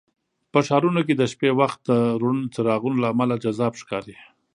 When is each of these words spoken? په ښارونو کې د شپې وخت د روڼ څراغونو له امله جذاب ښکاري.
په 0.51 0.59
ښارونو 0.67 1.01
کې 1.07 1.13
د 1.17 1.23
شپې 1.31 1.49
وخت 1.59 1.79
د 1.89 1.91
روڼ 2.21 2.37
څراغونو 2.53 3.01
له 3.03 3.07
امله 3.13 3.35
جذاب 3.43 3.73
ښکاري. 3.81 4.15